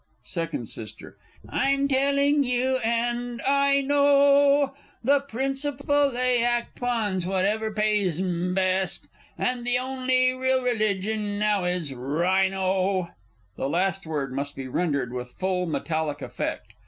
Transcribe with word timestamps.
Second 0.23 0.63
S. 0.63 0.89
I'm 1.47 1.87
telling 1.87 2.41
you, 2.43 2.77
and 2.77 3.39
I 3.45 3.81
know, 3.83 4.73
The 5.03 5.19
principle 5.19 6.09
they 6.09 6.43
act 6.43 6.79
upon's 6.79 7.27
whatever 7.27 7.71
pays 7.71 8.19
'em 8.19 8.55
best. 8.55 9.09
And 9.37 9.63
the 9.63 9.77
only 9.77 10.33
real 10.33 10.63
religion 10.63 11.37
now 11.37 11.65
is 11.65 11.93
Rhino! 11.93 13.09
[_The 13.59 13.69
last 13.69 14.07
word 14.07 14.33
must 14.33 14.55
be 14.55 14.67
rendered 14.67 15.13
with 15.13 15.33
full 15.33 15.67
metallic 15.67 16.23
effect. 16.23 16.73